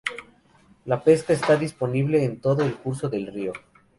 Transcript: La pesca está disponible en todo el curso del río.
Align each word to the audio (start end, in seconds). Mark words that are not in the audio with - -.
La 0.85 1.03
pesca 1.03 1.31
está 1.31 1.57
disponible 1.57 2.23
en 2.25 2.41
todo 2.41 2.63
el 2.63 2.73
curso 2.75 3.07
del 3.07 3.27
río. 3.27 3.53